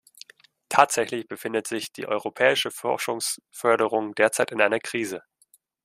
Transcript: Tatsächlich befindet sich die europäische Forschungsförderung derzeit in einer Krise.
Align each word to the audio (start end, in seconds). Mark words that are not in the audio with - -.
Tatsächlich 0.67 1.27
befindet 1.27 1.67
sich 1.67 1.91
die 1.93 2.07
europäische 2.07 2.71
Forschungsförderung 2.71 4.15
derzeit 4.15 4.49
in 4.51 4.59
einer 4.59 4.79
Krise. 4.79 5.21